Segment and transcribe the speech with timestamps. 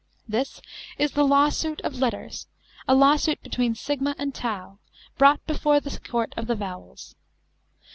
[0.27, 0.63] This
[0.97, 2.47] is the Lawsuit of Letters;
[2.87, 4.79] a lawsuit between Sigma and Tau,
[5.19, 7.13] brought before the court of the Vowels.